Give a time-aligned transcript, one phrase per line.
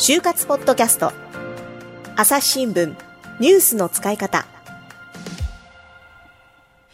[0.00, 1.12] 就活ポッドキャスト
[2.16, 2.96] 朝日新聞
[3.38, 4.46] ニュースの使い方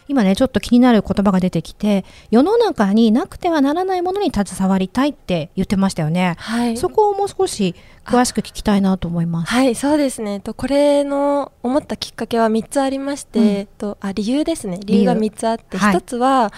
[0.09, 6.35] 今ね、ちょっと気になる言葉が出てきて、世の中になくてはならないものに携わりたいって言ってましたよね。
[6.39, 9.53] はい、そこをもう少し詳しく聞きたいなと思います。
[9.53, 10.41] はい、そうですね。
[10.41, 14.81] とこれの思ったきっかけは3つありまして、うん、とあ理由ですね。
[14.85, 16.53] 理由が3つあって、1つは、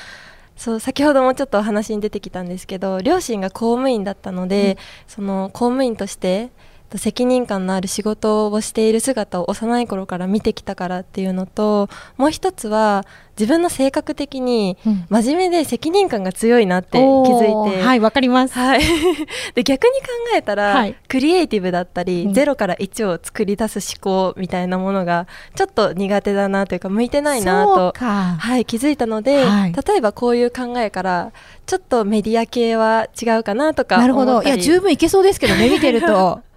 [0.58, 6.50] そう先ほどもちょっとお話に出てきたんですけど両親が公務員だったので、うん、その公務員として
[6.96, 13.04] 責任感のある仕事をしている姿を幼い頃から見てきたからっていうのともう一つは
[13.38, 14.76] 自分の性格的に
[15.08, 18.80] 真面目で責任感が強いなって気づいて、はいわかります、はい、
[19.54, 31.32] で逆に考えたら、はい、クリエイティブだったり、うん、0から1を作り出す思考みたいなものがちょっと苦手だなというか向いてないなと、はい、気づいたので、はい、例えばこういう考えから
[31.66, 34.42] ちょっとメディア系は違うかなとかなるほど。
[34.42, 36.40] いや十分いけそうですけどね見てると。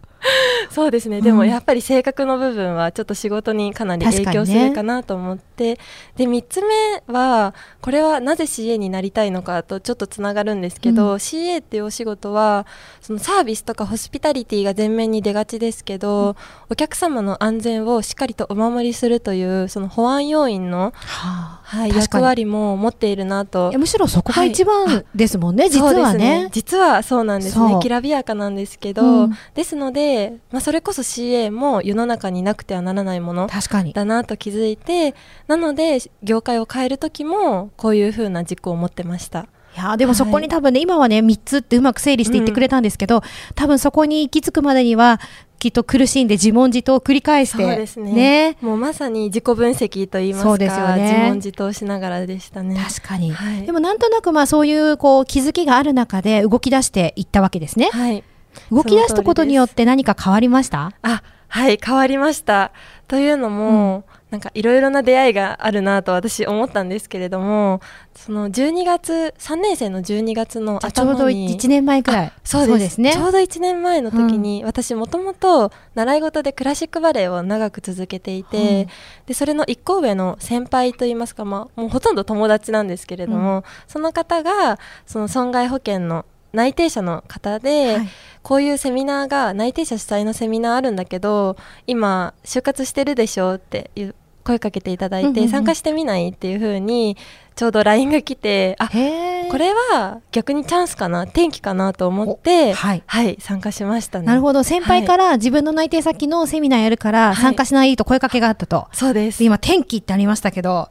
[0.71, 5.77] そうですね、でもやっぱり性格の部分はちょっと仕事にかなり影響するかなと思って、ね、
[6.15, 12.65] で3つ目はこれはなぜ CA になりたいのかとちょっとつながるんですけど、うん、CA っていうお仕事は
[13.01, 16.35] そのサービスとかホスピタリティが前面に出がちですけど、うん、
[16.69, 23.73] お客様の安全をしっかりとお守りするというその保安要員の、はあ、はい、役割も持っているなと。
[23.77, 27.77] むしろそこが一番ですもんね、はい、実はね、ね、実はそうなんですね。
[27.81, 33.49] きらびやかなんですけど、うん、ですのでまあ、それこそ CA も世の中になくてはならないもの
[33.93, 35.15] だなと気づいて
[35.47, 39.47] なので業界を変える時もこういうふうな軸を持ってました。
[39.75, 43.21] いやでもそこに多分ね、はい、今はね3つってうまく整理していってくれたんですけど、うん、
[43.55, 45.21] 多分そこに行き着くまでには
[45.59, 52.75] きっと苦しんで自問自答を繰り返してそうですね、ね、もうまさに自己分析といいますかそうですよ、ね、自問自答しながらでしたね。
[52.75, 57.91] 確かに、はい、でもなんとなくまあそういうこう気づきがある中で動き出していったわけですね。
[57.93, 58.23] はい
[58.71, 60.91] 動き出したことによって何か変わりました？
[61.01, 62.71] あはい変わりました。
[63.09, 67.81] というのも、うん、なんかいろいろな出会いがあるなと私思ったんですけれども
[68.15, 72.33] その12月3年生の12月の頭にちょうど1年前くらい。
[72.45, 73.01] そうです。
[73.01, 73.11] ね。
[73.11, 78.89] ちょうど1年前の時に、うん、私もともと習い事でクラシックバレエを長く続けていて、うん、
[79.25, 88.09] でそれの1個上の先輩といいますか、まあ、もうほとんど友達なんですけれども、その方がその損害保険の内定者の方で、はい、
[88.43, 91.57] こういうセミナーが内定者主催のセミナーあるんだけど
[91.87, 97.15] 今就活してるでしょっていう声かけていただいて、参加してみないっていうふうに
[97.55, 104.25] ちょうど LINE が来てあこれは逆にチャンスかな転機かなと思って、はい、はい、参加しましたね。
[104.25, 104.63] なるほど。
[104.63, 109.43] 先輩から自分の内定先のセミナーやるから参加しないと声かけがあったと、はい、そうです。
[109.43, 110.89] 今転機ってありましたけど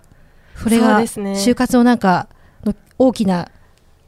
[0.56, 2.28] それが就活のなんか
[2.98, 3.50] 大きな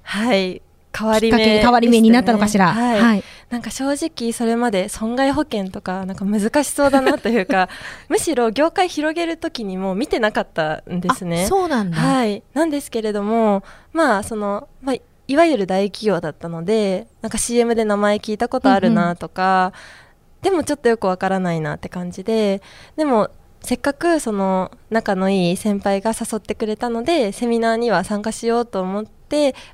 [0.03, 0.63] はい
[0.97, 7.69] 変わり目、ね、変わり目になったのかしら、はい、はい、なんか正直それまで損害保険とかなんか難しそうだなというか
[8.08, 11.47] むしろ業界広げる時にも見てなかったんですね。
[11.47, 14.97] そうなんだ、はい、なんですけれどもまあその、まあ、
[15.28, 19.72] いわゆる大企業だったのでなんか CM で名前聞いたことあるなとか、
[20.42, 22.60] うんうん、でもちょっとよくわからないなって感じで
[22.97, 23.30] でも
[23.62, 29.22] せっかくその仲のいい先輩が誘ってくれたのでセミナーには参加しようと思って、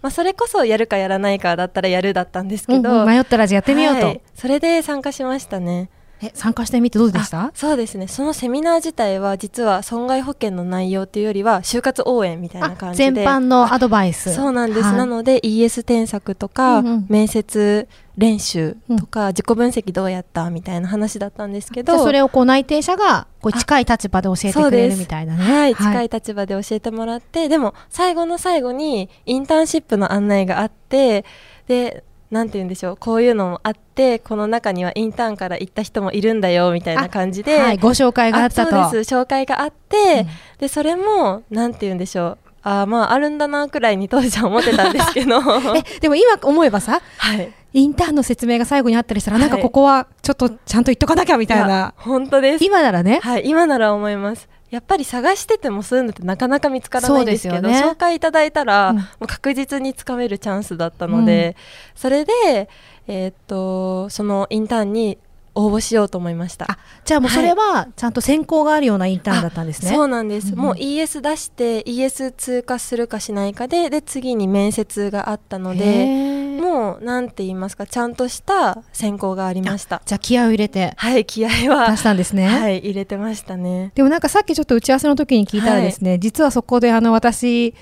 [0.03, 7.51] まあ、それこそやるかやらないかだったらやるだったんですけど、うんうん、迷ったらじゃやってみようと、はい、それで参加しましたねえ参加してみてどうでした？
[7.55, 8.09] そうですね。
[8.09, 13.13] そのセミナー自体は実は損害保険の内容というよりは就活応援みたいな感じで。
[13.13, 14.35] 全般のアドバイス。
[14.35, 22.03] そうなんです、はい、なので ES 添削とか、うんうん、面接練習とか、うん、自己分析どうやったみたいな話だったんですけど。
[22.03, 25.45] それをこう内定者がこう近い立場で教えてくれるみたいなね。
[25.45, 31.25] はい、近い立場で教えてもらってでも最後の最後にインターンシップの案内があって
[31.69, 32.97] でなんて言うんでしょう。
[32.97, 38.73] こういうのもあってこの中にはインターンから行った人もいるんだよみたいな感じで、はい、ご紹介があったと。
[38.85, 39.15] そうです。
[39.15, 42.39] 紹介があって、うん、でそれもなんて言うんでしょう。
[42.63, 45.41] あまああるんだなくらいに当時は思ってたんですけど。
[45.75, 51.95] えでも今思えばさ、はい、インターンの説明が最後にあったりしたら、はい、なんかここはちょっとちゃんと言っとかなきゃみたいな。
[51.97, 52.65] 本当です。
[52.65, 53.21] 今ならね。
[53.23, 61.57] はい今なら思いますやっぱり探しててもそういうのってなかなか見つからないんですけど、ね、紹介いただいたら、うん、もう確実につかめるチャンスだったので、
[61.95, 62.69] うん、それで、
[63.07, 65.19] えー、っとそのインターンに
[65.55, 66.67] 応募しようと思いました。
[66.71, 80.03] あじゃあもうそれはちゃんと選考があるようなインターンだったんですね、そうなんです、うん、もう ES 出して ES 通過するかしないかでで次に面接があったのでもうなんて言いますかちゃんとした選考がありました。
[80.05, 80.93] じゃあ気合を入れて。
[80.97, 82.47] はい気合は出したんですね。
[82.47, 83.93] はい入れてましたね。
[83.95, 87.75] でもなんかさっきちょっと打ち合わせの時に聞いたらですね、はい、実はそこであの私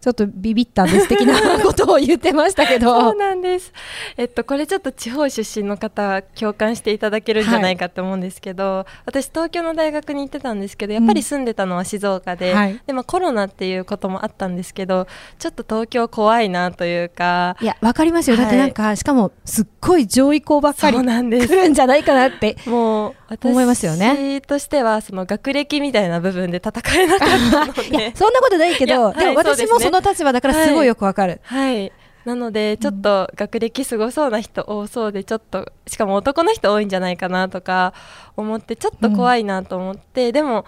[0.00, 2.88] ちょっとビビったんです的なことを言ってましたけど。
[3.00, 3.72] そうなんです。
[4.16, 15.08] えっとこれちょっと地方出身の方共感していただけるんじゃないかと思うんですけど、はい、私東京の大学に行ってたんですけどやっぱり住んでたのは静岡で、うんはい、でもコロナっていうこともあったんですけど
[15.38, 22.56] ちょっと東京怖いなというかいやわかりますよ、はい、だってなんかしかもすっごい上位校ばっかり来るんじゃないかなって。
[22.66, 24.40] もう思いますよね。
[24.40, 28.12] 私としてはその学歴みたいな部分で戦えなかったので。
[28.16, 31.40] そんなことないけどでも私もその立場だからすごいよくわかる。
[31.44, 31.92] はい、はい。
[32.24, 37.94] なのでちょっと学歴すごそうな人多そうでちょっとしかも男の人多いんじゃないかなとか
[38.36, 40.66] 思ってちょっと怖いなと思って、うん、でも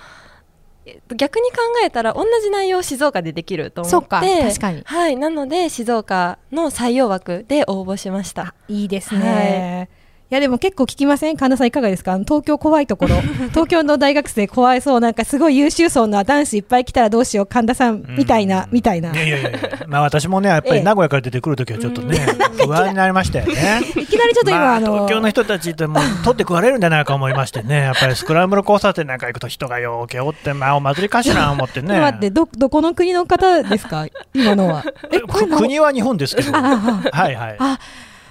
[1.14, 4.08] 逆に考えたら同じ内容静岡でできると思って。
[4.08, 4.82] 確かに。
[4.84, 5.16] はい。
[5.16, 8.54] なので静岡の採用枠で応募しました。
[8.68, 9.99] いいですね、はい
[10.30, 11.36] いやでも結構聞きません？
[11.36, 12.16] 神田さんいかがですか？
[12.20, 13.16] 東京怖いところ。
[13.50, 17.46] 東京の大学生怖いそうなんかすごい優秀そうな男子いっぱい来たらどうしよう？
[17.46, 19.12] 神田さんみたいな、みたいな。
[19.12, 19.50] いやいやいや。
[19.88, 22.16] まあ私もねやっぱり名古屋から出てくるときはちょっとね、
[22.64, 23.80] 不安になりましたよね。
[24.00, 27.78] いきなりちょっと今、まあ、東京の人たちってもう取って食われるんじゃないか思いましてね。
[27.78, 31.98] やっぱりスクランブル交差点なんか行くと人がよけおってまあお祭りかしら思ってね。
[31.98, 34.06] 待ってどどこの国の方ですか？
[34.32, 34.84] 今のは。
[35.12, 35.18] え
[35.56, 36.52] 国は日本ですけど。
[36.52, 37.00] は
[37.30, 37.56] いはい。
[37.58, 37.78] あ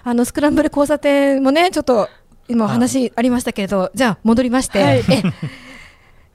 [0.09, 2.09] あのスクランブル交差点もねちょっと
[2.47, 3.21] 今お話あ。
[3.21, 5.03] りましたけれど、じゃあ戻りまして、はい、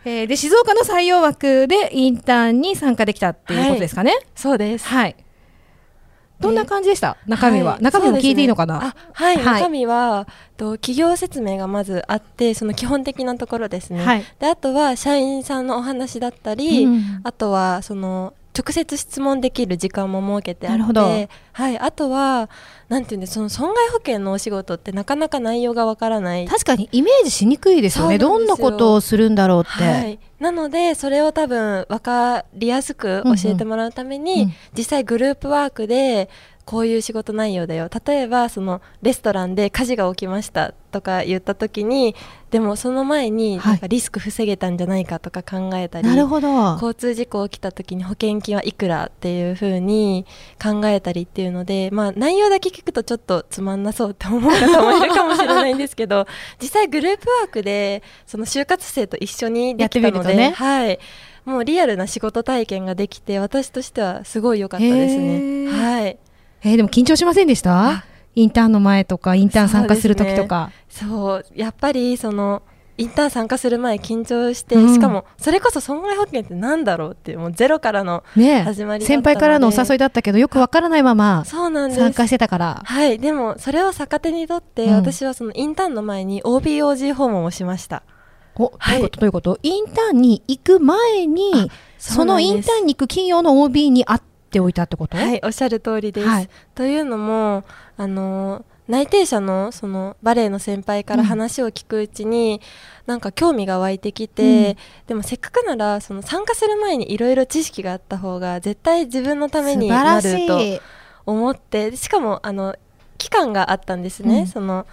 [0.05, 4.13] え ー、で静岡の採用枠でインターンに参加できたっていうことですかね？
[4.13, 4.87] はい、そうです。
[4.87, 5.17] はい。
[6.39, 22.49] どんな感じでした、中身は、はい、中身も聞いていいのかな、ね、はい、中身はと企業説明がまずあってその基本的なところですね、はい、であとは社員さんのお話だったり、うん、あとはその直接質問できる時間も設けてあって、はい、あとは
[22.89, 26.47] なんていうんでその損害保険のお仕事ってなかなか内容がわからない。
[26.47, 28.19] 確かにイメージしにくいですよね。
[28.19, 36.31] どんなことをするんだろうって、はい、なのでそれを多分分かりやすく教えてもらうために、うんうん、実際グループワークで
[36.65, 37.89] こういう仕事内容だよ。
[38.07, 42.15] 例えばそのレストランで火事が起きましたとか言った時に
[42.51, 46.49] でもその前になんかリスク防げたんじゃないかとか考えたり、はい、なるほど。
[46.75, 50.25] 交通事故起きた時に保険金はいくらっていうふうに
[50.63, 56.27] 考えたりっていうので、まあ、内容だけ聞くとちょっとつまんなそうって思う方もいるかもしれないんですけど
[56.63, 60.99] 実際グループワークでその就活生と一緒にできたので、ね、はい。
[61.45, 65.69] もうリアルな仕事体験ができて私としてはすごい良かったですね。
[65.69, 66.19] はい
[66.65, 68.05] えー、でも緊張しませんでした？
[68.35, 70.71] インターンの前とかインターン参加する時とか。
[70.89, 72.63] そう、ね,、やっぱりその
[72.97, 82.83] インターン参加する前緊張して、うん、しかもそれこそ損害保険ってなんだろうっていうもうゼロからの始まり、ね、先輩からのお誘いだったけどよくわからないまま参加してたから。
[82.85, 83.19] はい。
[83.19, 88.05] でもそれを逆手にとって、うん、私はそのインターンの前に OBOG 訪問をしました。
[88.57, 89.21] お、はい、どういうこと？
[89.21, 89.59] どういうこと？
[89.63, 95.17] インターンに行く前にそのインターンに行く企業の OB に会っておいたってこと？
[95.17, 97.65] はいおっしゃる通りです、はい、というのも
[97.97, 102.61] あの内定者のそのバレエの先輩から話を聞くうちに、
[103.07, 110.59] うん、なんか興味が湧いてきて、うん、でもせっかくならその参加する前にいろいろ知識があった方が絶対自分のためになると
[111.25, 112.77] 思ってしかもあの
[113.17, 114.87] 期間があったんですね、うん、その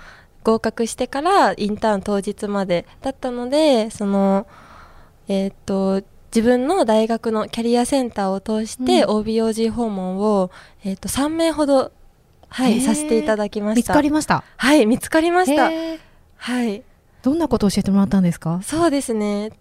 [0.43, 4.47] 合格してからインターン当日までだったのでその
[5.27, 6.01] えっ、と
[6.33, 10.49] 自分の大学のキャリアセンターを通して OBOG 訪問を、
[10.83, 11.91] えー、と3名ほど、
[12.47, 13.77] はい、させていただきました。
[13.79, 14.43] 見つかりました？
[14.57, 15.69] はい見つかりました。
[16.37, 16.83] はい。
[17.21, 18.61] どんなことを教えてもらったんですか？
[18.63, 19.51] そうですね。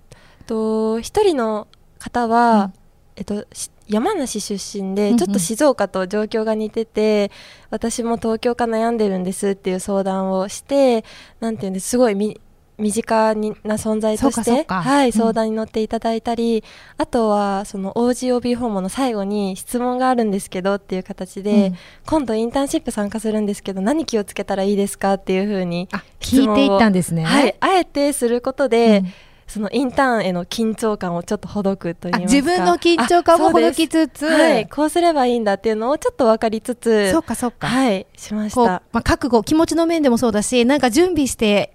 [0.46, 2.72] と一人の方は、うん、
[3.16, 3.44] えっと
[3.88, 7.30] 山梨出身でちょっと静岡と状況が似てて、うんうん、
[7.70, 11.04] 私も東京か悩んでるんですっていう相談をして
[11.40, 12.40] なんていうんですすごいみ
[12.80, 16.62] 身近にな存在として、はい、相談に乗っていただいたり、うん、
[16.99, 25.88] あとはその OGOB 訪問の最後に質問があるんですけどっていう形で、うん、今度インターンシップ参加するんですけど何気をつけたらいいですかっていうふうに
[26.20, 27.25] 聞いていったんですね。
[27.25, 29.12] はい、あえてすることで、うん。
[29.50, 32.32] そのインターンへの緊張感をちょっとほどくといいますか。
[32.32, 37.66] 自分の緊張感もほどきつつ、はい、こうすればいいんだっていうのをちょっと分かりつつそうかそうか。
[37.66, 41.75] はいしました、まあ、覚悟気持ちの面でもそうだしなんか準備して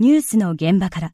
[0.00, 1.12] ニュースの現場から。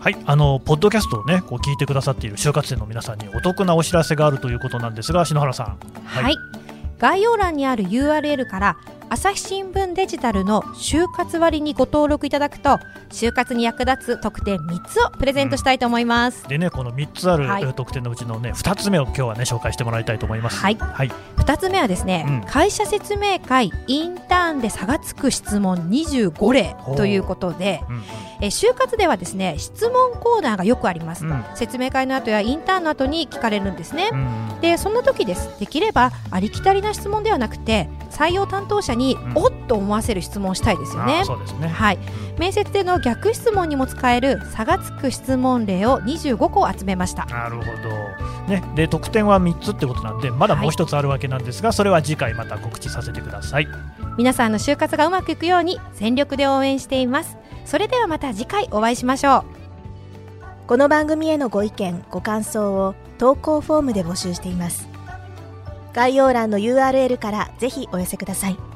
[0.00, 5.78] はい、あのポッドキャストをね、こう聞いてくださっている就活生の皆さんにお得なお知らせがあるということなんですが、篠原さん。
[6.04, 6.36] はい、
[6.98, 8.76] 概要欄にある URL から
[9.16, 20.58] 朝日新聞デジタルの就活割にご登録いただくと就活に役立つ特典3つをプレゼントしたいと思います、でね、この3つある、特典のうちのね、2つ目を今日はね、紹介してもらいたいと思います。
[20.58, 20.76] はい。
[20.76, 22.40] はい、2つ目はですね、うん。
[22.42, 28.02] 会社説明会インターンで差がつく質問25例ということでうん
[28.42, 31.42] え就活ではですね質問コーナーがよくあります、うん。
[31.54, 35.58] 説明会の後やインターンの後に聞かれるんですね、うんでそんな時です。
[35.60, 39.32] できればありきたりな質問ではなくて採用担当者に、ん。
[39.34, 41.18] おっと思わせる質問をしたいですよね。
[41.18, 41.68] あーそうですね。
[41.68, 41.98] はい、
[42.38, 47.26] 面接での逆質問にも使える差がつく質問例を25個集めました。
[47.26, 48.52] なるほど。
[48.52, 53.68] ね、で得点は3つってことなんで、まだもう一つあるわけなんですが、それは次回また告知させてください。
[54.18, 57.36] 皆さんの就活がうまくいくように全力で応援しています。
[57.64, 59.44] それではまた次回お会いしましょう。
[60.66, 64.96] この番組へのご意見ご感想を投稿フォームで募集しています。
[65.96, 68.75] 概要欄の URL からぜひお寄せください